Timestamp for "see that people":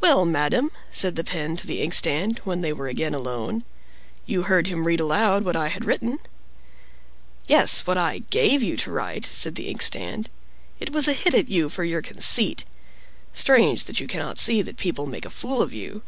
14.38-15.04